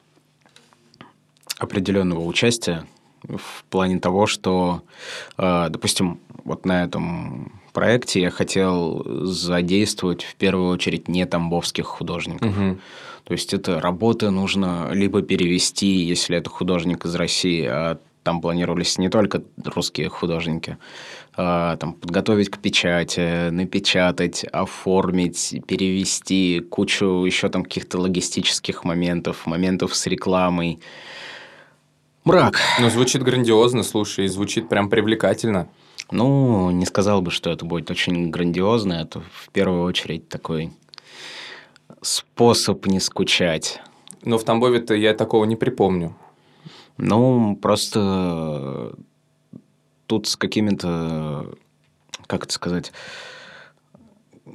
[1.58, 2.86] определенного участия
[3.24, 4.82] в плане того, что,
[5.38, 12.50] э, допустим, вот на этом проекте я хотел задействовать в первую очередь не тамбовских художников.
[12.50, 12.78] Угу.
[13.26, 18.98] То есть это работы нужно либо перевести, если это художник из России, а там планировались
[18.98, 20.78] не только русские художники,
[21.36, 29.96] а, там, подготовить к печати, напечатать, оформить, перевести, кучу еще там каких-то логистических моментов, моментов
[29.96, 30.80] с рекламой.
[32.24, 32.60] Мрак.
[32.80, 35.70] Ну, звучит грандиозно, слушай, звучит прям привлекательно.
[36.12, 38.94] Ну, не сказал бы, что это будет очень грандиозно.
[38.94, 40.72] Это в первую очередь такой
[42.02, 43.82] способ не скучать.
[44.24, 46.16] Но в Тамбове-то я такого не припомню.
[46.98, 48.96] Ну, просто
[50.08, 51.54] тут с какими-то,
[52.28, 52.92] как это сказать,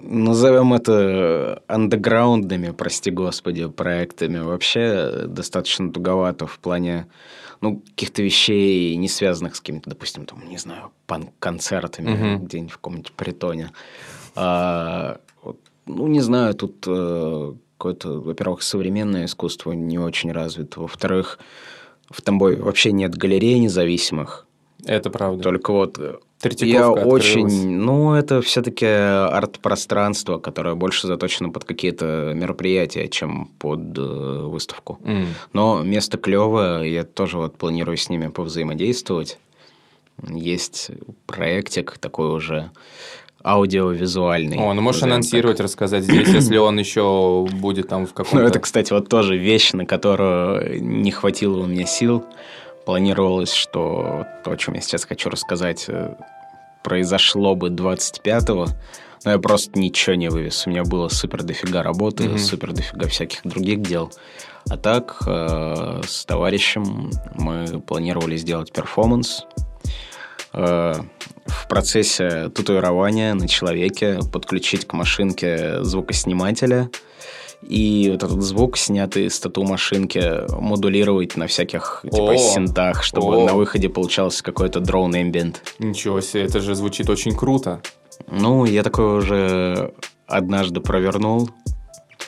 [0.02, 4.38] назовем это андеграундными, прости господи, проектами.
[4.38, 7.06] Вообще достаточно туговато в плане
[7.60, 12.44] ну, каких-то вещей, не связанных с какими-то, допустим, там, не знаю, панк-концертами угу.
[12.44, 13.70] где-нибудь в каком-нибудь притоне.
[14.34, 20.80] А, вот, ну, не знаю, тут э, какое-то, во-первых, современное искусство не очень развито.
[20.80, 21.38] Во-вторых,
[22.10, 24.46] в Тамбове вообще нет галерей независимых.
[24.84, 25.42] Это правда.
[25.42, 25.98] Только вот
[26.46, 27.78] э, я очень...
[27.78, 34.98] Ну, это все-таки арт-пространство, которое больше заточено под какие-то мероприятия, чем под э, выставку.
[35.02, 35.26] Mm.
[35.52, 39.38] Но место клевое, я тоже вот планирую с ними повзаимодействовать.
[40.28, 40.90] Есть
[41.26, 42.70] проектик такой уже
[43.44, 44.56] аудиовизуальный.
[44.56, 45.64] О, ну можешь анонсировать, так.
[45.64, 48.38] рассказать здесь, если он еще будет там в каком-то...
[48.38, 52.24] Ну, это, кстати, вот тоже вещь, на которую не хватило у меня сил.
[52.84, 56.14] Планировалось, что то, о чем я сейчас хочу рассказать, э,
[56.82, 58.66] произошло бы 25-го,
[59.24, 60.66] но я просто ничего не вывез.
[60.66, 62.38] У меня было супер дофига работы, mm-hmm.
[62.38, 64.12] супер дофига всяких других дел.
[64.68, 69.46] А так, э, с товарищем мы планировали сделать перформанс.
[70.52, 70.94] Э,
[71.46, 76.90] в процессе татуирования на человеке подключить к машинке звукоснимателя–
[77.68, 83.46] и вот этот звук, снятый с тату-машинки, модулировать на всяких типа О, синтах, чтобы О.
[83.46, 85.56] на выходе получался какой-то дрон ambient.
[85.78, 87.80] Ничего себе, это же звучит очень круто.
[88.30, 89.94] Ну, я такое уже
[90.26, 91.50] однажды провернул.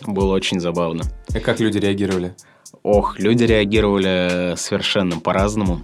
[0.07, 1.05] Было очень забавно.
[1.35, 2.35] И как люди реагировали?
[2.83, 5.81] Ох, люди реагировали совершенно по-разному.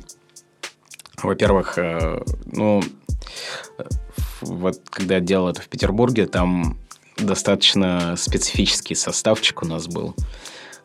[1.22, 2.82] Во-первых, э, ну,
[4.40, 6.78] вот когда я делал это в Петербурге, там
[7.16, 10.14] достаточно специфический составчик у нас был.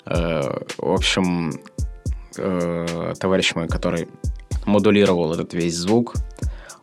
[0.06, 0.42] Э,
[0.78, 1.62] в общем,
[2.38, 4.08] э, товарищ мой, который
[4.66, 6.16] модулировал этот весь звук,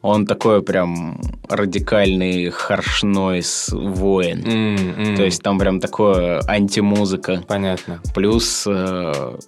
[0.03, 4.41] он такой прям радикальный харш-нойс воин.
[4.41, 5.17] Mm, mm.
[5.17, 7.43] То есть там прям такое антимузыка.
[7.49, 8.03] Понятно.
[8.15, 9.39] Плюс э,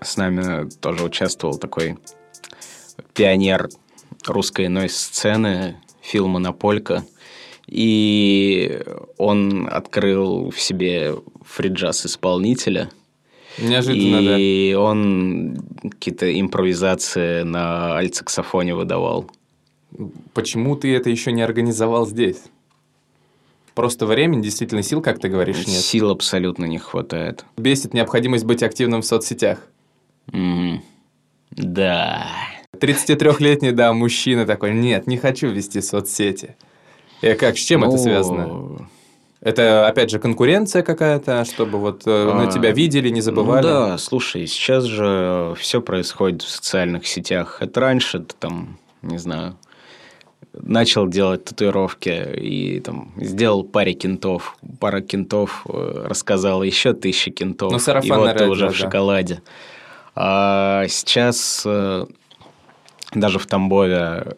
[0.00, 1.98] с нами тоже участвовал такой
[3.12, 3.68] пионер
[4.26, 7.04] русской нойс-сцены Фил Монополька.
[7.68, 8.82] И
[9.18, 12.90] он открыл в себе фриджаз исполнителя.
[13.58, 14.38] Неожиданно, и да.
[14.38, 19.30] И он какие-то импровизации на альтсаксофоне выдавал.
[20.32, 22.42] Почему ты это еще не организовал здесь?
[23.74, 25.80] Просто времени, действительно, сил, как ты говоришь, нет?
[25.80, 27.44] Сил абсолютно не хватает.
[27.56, 29.60] Бесит необходимость быть активным в соцсетях.
[30.32, 30.80] Mm.
[31.50, 32.26] Да.
[32.74, 36.56] 33-летний, да, мужчина такой, нет, не хочу вести соцсети.
[37.20, 37.88] И э, как, с чем ну...
[37.88, 38.88] это связано?
[39.40, 43.62] Это, опять же, конкуренция какая-то, чтобы вот а, на тебя видели, не забывали?
[43.62, 47.58] Ну да, слушай, сейчас же все происходит в социальных сетях.
[47.60, 49.56] Это раньше ты там, не знаю,
[50.52, 57.70] начал делать татуировки и там сделал паре кентов, пара кентов э, рассказала еще тысячи кентов.
[57.70, 58.72] Ну, и вот ты уже да.
[58.72, 59.40] в шоколаде.
[60.16, 61.64] А сейчас
[63.14, 64.36] даже в Тамбове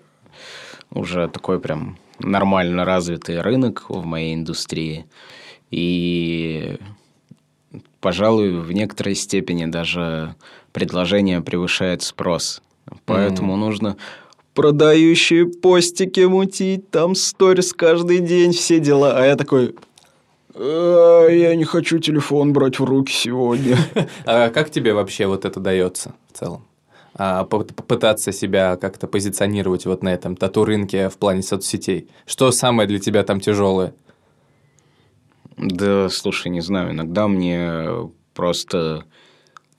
[0.91, 5.07] уже такой прям нормально развитый рынок в моей индустрии.
[5.71, 6.77] И,
[8.01, 10.35] пожалуй, в некоторой степени даже
[10.73, 12.63] предложение превышает спрос.
[13.05, 13.57] Поэтому mm.
[13.57, 13.97] нужно
[14.55, 19.17] продающие постики мутить, там сторис каждый день, все дела.
[19.17, 19.75] А я такой,
[20.55, 23.77] «А, я не хочу телефон брать в руки сегодня.
[24.25, 26.65] А как тебе вообще вот это дается в целом?
[27.15, 32.09] А, попытаться себя как-то позиционировать вот на этом тату-рынке в плане соцсетей?
[32.27, 33.95] Что самое для тебя там тяжелое?
[35.57, 39.05] Да, слушай, не знаю, иногда мне просто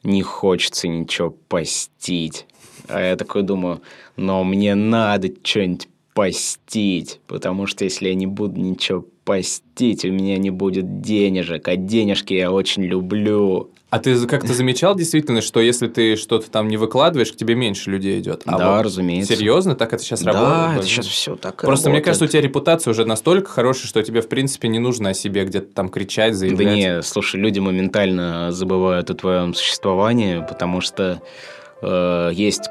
[0.04, 2.46] не хочется ничего постить.
[2.88, 3.82] А я такой думаю,
[4.16, 10.38] но мне надо что-нибудь постить, потому что если я не буду ничего постить, у меня
[10.38, 13.71] не будет денежек, а денежки я очень люблю.
[13.92, 17.92] А ты как-то замечал действительно, что если ты что-то там не выкладываешь, к тебе меньше
[17.92, 18.44] людей идет?
[18.46, 19.36] А да, вот разумеется.
[19.36, 19.76] Серьезно?
[19.76, 20.58] Так это сейчас да, работает?
[20.58, 21.94] Да, это сейчас все так Просто работает.
[21.94, 25.14] мне кажется, у тебя репутация уже настолько хорошая, что тебе, в принципе, не нужно о
[25.14, 26.68] себе где-то там кричать, заявлять.
[26.70, 31.22] Да не, слушай, люди моментально забывают о твоем существовании, потому что
[31.82, 32.70] э, есть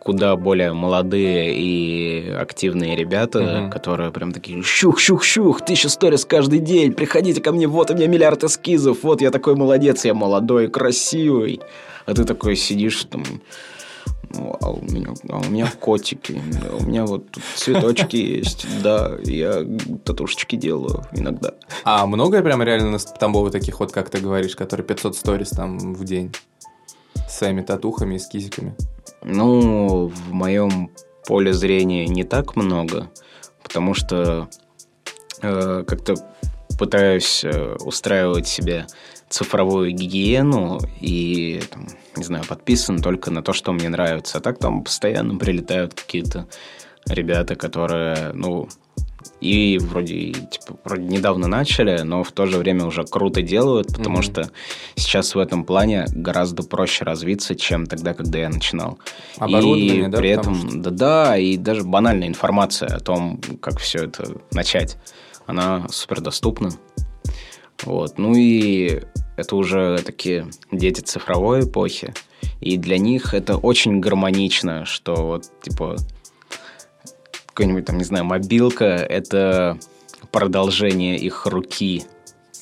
[0.00, 3.70] куда более молодые и активные ребята, угу.
[3.70, 8.42] которые прям такие щух-щух-щух, тысяча сторис каждый день, приходите ко мне, вот у меня миллиард
[8.42, 11.60] эскизов, вот я такой молодец, я молодой, красивый.
[12.06, 13.22] А ты такой сидишь там,
[14.34, 16.40] ну, а у меня, а у меня котики,
[16.80, 17.26] у меня вот
[17.56, 19.66] цветочки есть, да, я
[20.04, 21.52] татушечки делаю иногда.
[21.84, 25.92] А много прям реально на Тамбове таких вот, как ты говоришь, которые 500 сторис там
[25.92, 26.32] в день?
[27.30, 28.74] с своими татухами и скизиками?
[29.22, 30.90] Ну, в моем
[31.26, 33.10] поле зрения не так много,
[33.62, 34.48] потому что
[35.42, 36.14] э, как-то
[36.78, 38.86] пытаюсь э, устраивать себе
[39.28, 44.38] цифровую гигиену и, там, не знаю, подписан только на то, что мне нравится.
[44.38, 46.48] А так там постоянно прилетают какие-то
[47.06, 48.68] ребята, которые, ну,
[49.40, 54.18] и вроде, типа, вроде недавно начали, но в то же время уже круто делают, потому
[54.18, 54.22] mm-hmm.
[54.22, 54.50] что
[54.96, 58.98] сейчас в этом плане гораздо проще развиться, чем тогда, когда я начинал.
[59.38, 60.18] Оборудование, и да?
[60.18, 64.98] при этом, да, да, и даже банальная информация о том, как все это начать,
[65.46, 66.70] она супер доступна.
[67.84, 68.18] Вот.
[68.18, 69.00] Ну и
[69.36, 72.12] это уже такие дети цифровой эпохи.
[72.60, 75.96] И для них это очень гармонично, что вот, типа,
[77.60, 79.78] какой-нибудь там, не знаю, мобилка– это
[80.32, 82.04] продолжение их руки.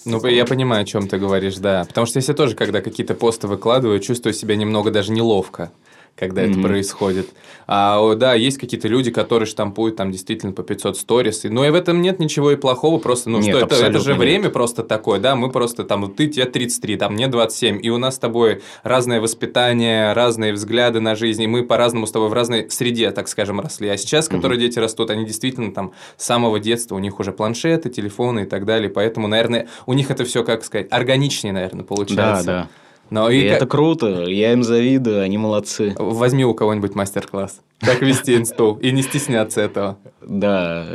[0.04, 1.84] Ну, я понимаю, о чем ты говоришь, да.
[1.86, 5.70] Потому что если тоже, когда какие-то посты выкладываю, чувствую себя немного даже неловко
[6.18, 6.50] когда mm-hmm.
[6.50, 7.28] это происходит.
[7.66, 11.44] А, да, есть какие-то люди, которые штампуют там действительно по 500 сторис.
[11.44, 14.12] Но и в этом нет ничего и плохого, просто, ну нет, что, это, это же
[14.12, 14.18] нет.
[14.18, 17.98] время просто такое, да, мы просто там, ты, тебе 33, там, мне 27, и у
[17.98, 22.32] нас с тобой разное воспитание, разные взгляды на жизнь, и мы по-разному с тобой в
[22.32, 23.88] разной среде, так скажем, росли.
[23.88, 24.62] А сейчас, которые mm-hmm.
[24.62, 28.64] дети растут, они действительно там с самого детства, у них уже планшеты, телефоны и так
[28.64, 32.46] далее, поэтому, наверное, у них это все, как сказать, органичнее, наверное, получается.
[32.46, 32.68] Да, да.
[33.10, 35.94] Но и, и это круто, я им завидую, они молодцы.
[35.98, 37.60] Возьми у кого-нибудь мастер-класс.
[37.80, 39.98] Как вести инсту и не стесняться этого.
[40.20, 40.86] Да,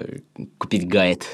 [0.58, 1.26] купить гайд.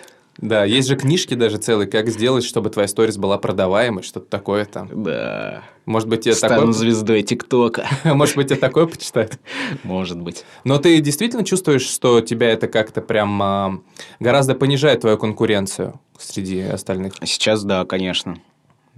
[0.42, 4.66] Да, есть же книжки даже целые, как сделать, чтобы твоя сторис была продаваемой, что-то такое
[4.66, 5.04] там.
[5.04, 5.64] Да.
[5.86, 6.72] Может быть, тебе Стану такое...
[6.74, 7.88] звездой ТикТока.
[8.06, 9.40] Может быть, тебе такое почитать?
[9.84, 10.46] Может быть.
[10.64, 13.82] Но ты действительно чувствуешь, что тебя это как-то прям а,
[14.20, 17.14] гораздо понижает твою конкуренцию среди остальных?
[17.24, 18.38] Сейчас да, конечно.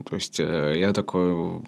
[0.03, 1.61] То есть э, я такой,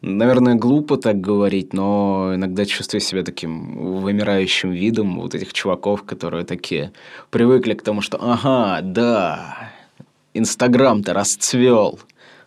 [0.00, 6.44] наверное, глупо так говорить, но иногда чувствую себя таким вымирающим видом вот этих чуваков, которые
[6.44, 6.92] такие
[7.30, 9.70] привыкли к тому, что ага, да,
[10.34, 11.98] Инстаграм-то расцвел.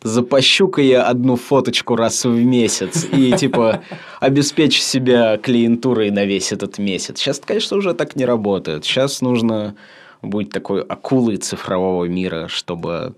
[0.02, 3.82] Запощу-ка я одну фоточку раз в месяц и, типа,
[4.20, 7.18] обеспечу себя клиентурой на весь этот месяц.
[7.20, 8.86] Сейчас, конечно, уже так не работает.
[8.86, 9.76] Сейчас нужно
[10.22, 13.16] быть такой акулой цифрового мира, чтобы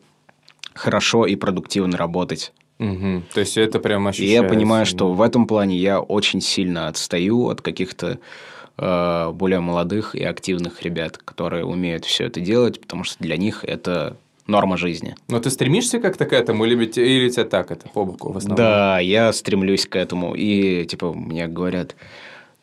[0.77, 2.53] хорошо и продуктивно работать.
[2.79, 3.23] Угу.
[3.33, 4.31] То есть это прям ощущается.
[4.31, 8.19] И я понимаю, что в этом плане я очень сильно отстаю от каких-то
[8.77, 13.63] э, более молодых и активных ребят, которые умеют все это делать, потому что для них
[13.63, 14.15] это
[14.45, 15.15] норма жизни.
[15.27, 18.57] Но ты стремишься как-то к этому, или, или тебя так это по боку в основном?
[18.57, 20.35] Да, я стремлюсь к этому.
[20.35, 21.95] И типа мне говорят,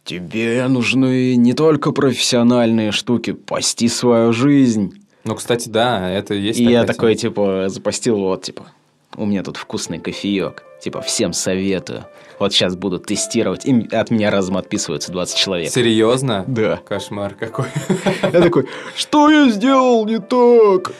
[0.04, 5.03] тебе нужны не только профессиональные штуки, пасти свою жизнь.
[5.24, 6.60] Ну, кстати, да, это есть.
[6.60, 8.66] И я такой, типа, запостил вот, типа,
[9.16, 12.04] у меня тут вкусный кофеек, типа, всем советую.
[12.38, 15.70] Вот сейчас будут тестировать, и от меня разом отписываются 20 человек.
[15.70, 16.44] Серьезно?
[16.46, 16.80] Да.
[16.86, 17.66] Кошмар какой.
[18.22, 18.66] Я такой,
[18.96, 20.92] что я сделал не так?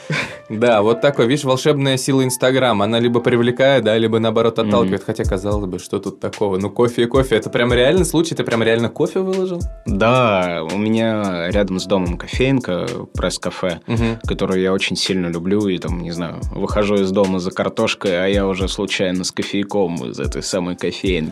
[0.47, 2.85] Да, вот такой, видишь, волшебная сила Инстаграма.
[2.85, 5.03] Она либо привлекает, да, либо наоборот отталкивает.
[5.03, 6.57] Хотя, казалось бы, что тут такого?
[6.57, 7.37] Ну, кофе и кофе.
[7.37, 8.35] Это прям реальный случай?
[8.35, 9.59] Ты прям реально кофе выложил?
[9.87, 13.79] Да, у меня рядом с домом кофейнка, пресс-кафе,
[14.27, 15.67] которую я очень сильно люблю.
[15.67, 19.95] И там, не знаю, выхожу из дома за картошкой, а я уже случайно с кофейком
[20.05, 21.24] из этой самой кофейнки.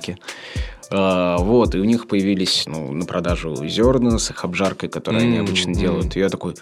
[0.89, 5.27] А, вот, и у них появились ну, на продажу зерна с их обжаркой, которые mm-hmm.
[5.27, 6.15] они обычно делают.
[6.15, 6.55] И я такой,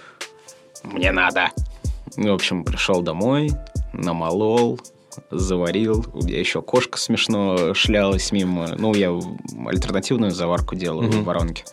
[0.83, 1.49] мне надо.
[2.15, 3.51] В общем, пришел домой,
[3.93, 4.79] намолол,
[5.29, 6.05] заварил.
[6.13, 8.75] У меня еще кошка смешно шлялась мимо.
[8.77, 9.11] Ну, я
[9.65, 11.21] альтернативную заварку делаю mm-hmm.
[11.21, 11.65] в воронке.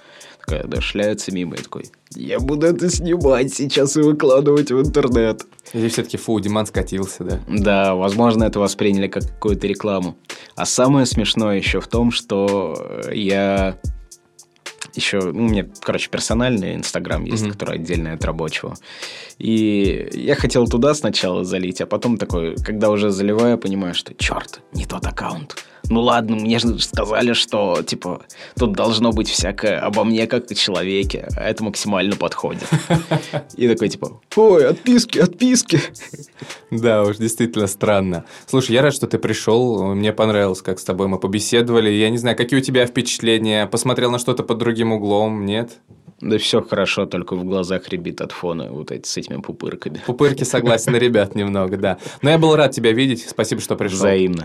[0.48, 1.56] Такая, да, шляется мимо.
[1.56, 1.84] Я такой,
[2.14, 5.44] я буду это снимать сейчас и выкладывать в интернет.
[5.74, 7.40] Или все-таки, фу, Диман скатился, да?
[7.48, 10.16] Да, возможно, это восприняли как какую-то рекламу.
[10.56, 13.78] А самое смешное еще в том, что я
[14.94, 17.52] еще, ну, у меня, короче, персональный Инстаграм есть, mm-hmm.
[17.52, 18.74] который отдельный от рабочего.
[19.36, 24.62] И я хотел туда сначала залить, а потом такой, когда уже заливаю, понимаю, что черт,
[24.72, 25.56] не тот аккаунт
[25.90, 28.22] ну ладно, мне же сказали, что, типа,
[28.58, 32.68] тут должно быть всякое обо мне как о человеке, а это максимально подходит.
[33.56, 35.80] И такой, типа, ой, отписки, отписки.
[36.70, 38.24] Да, уж действительно странно.
[38.46, 41.90] Слушай, я рад, что ты пришел, мне понравилось, как с тобой мы побеседовали.
[41.90, 43.66] Я не знаю, какие у тебя впечатления?
[43.66, 45.78] Посмотрел на что-то под другим углом, нет?
[46.20, 50.02] Да все хорошо, только в глазах ребит от фона вот эти с этими пупырками.
[50.04, 51.98] Пупырки согласен, ребят, немного, да.
[52.22, 53.98] Но я был рад тебя видеть, спасибо, что пришел.
[53.98, 54.44] Взаимно.